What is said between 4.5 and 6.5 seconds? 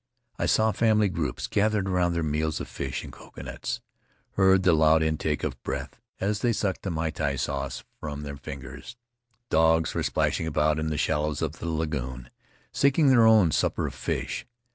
the loud intake of breath as